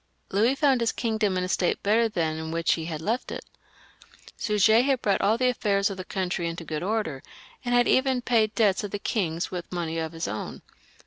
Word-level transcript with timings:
Louis 0.31 0.55
found 0.55 0.81
his 0.81 0.91
kingdom 0.91 1.37
in 1.37 1.43
a 1.43 1.47
state 1.47 1.83
better 1.83 2.09
than 2.09 2.35
that 2.37 2.41
in 2.43 2.49
which 2.51 2.73
he 2.73 2.85
had 2.85 3.01
left 3.03 3.31
it. 3.31 3.45
Suger 4.35 4.81
had 4.81 5.03
brought 5.03 5.21
all 5.21 5.37
the 5.37 5.47
affairs 5.49 5.91
of 5.91 5.97
the 5.97 6.03
country 6.03 6.47
into 6.49 6.63
good 6.63 6.81
order, 6.81 7.21
and 7.63 7.75
had 7.75 7.87
even 7.87 8.23
paid 8.23 8.55
debts 8.55 8.83
of 8.83 8.89
the 8.89 8.97
king's 8.97 9.51
with 9.51 9.71
money 9.71 9.99
of 9.99 10.13
his 10.13 10.27
own. 10.27 10.63